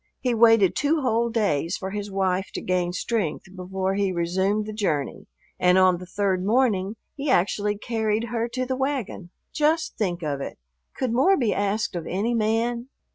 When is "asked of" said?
11.53-12.07